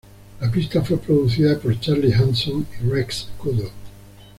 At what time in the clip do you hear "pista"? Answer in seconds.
0.49-0.81